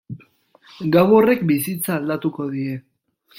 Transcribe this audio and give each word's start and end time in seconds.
Gau 0.95 1.03
horrek 1.17 1.43
bizitza 1.51 1.93
aldatuko 1.97 2.49
die. 2.57 2.73